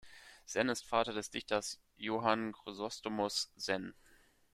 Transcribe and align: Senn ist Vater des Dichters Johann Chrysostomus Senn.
Senn 0.47 0.69
ist 0.69 0.83
Vater 0.87 1.13
des 1.13 1.29
Dichters 1.29 1.79
Johann 1.95 2.53
Chrysostomus 2.53 3.51
Senn. 3.55 3.93